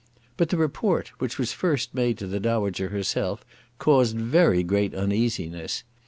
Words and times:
But 0.35 0.49
the 0.49 0.57
report, 0.57 1.09
which 1.19 1.37
was 1.37 1.53
first 1.53 1.93
made 1.93 2.17
to 2.17 2.25
the 2.25 2.39
Dowager 2.39 2.89
herself, 2.89 3.45
caused 3.77 4.17
very 4.17 4.63
great 4.63 4.95
uneasiness. 4.95 5.83